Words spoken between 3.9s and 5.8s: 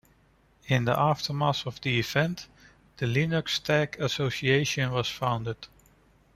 association was founded.